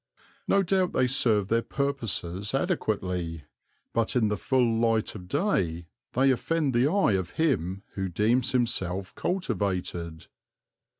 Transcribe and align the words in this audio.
No 0.47 0.63
doubt 0.63 0.93
they 0.93 1.05
serve 1.05 1.47
their 1.47 1.61
purposes 1.61 2.55
adequately, 2.55 3.43
but 3.93 4.15
in 4.15 4.29
the 4.29 4.35
full 4.35 4.79
light 4.79 5.13
of 5.13 5.27
day 5.27 5.85
they 6.13 6.31
offend 6.31 6.73
the 6.73 6.87
eye 6.87 7.11
of 7.13 7.29
him 7.37 7.83
who 7.93 8.09
deems 8.09 8.51
himself 8.51 9.13
cultivated. 9.13 10.25